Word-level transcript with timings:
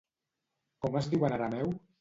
Com 0.85 0.99
es 1.03 1.11
diu 1.13 1.29
en 1.31 1.39
arameu? 1.39 1.75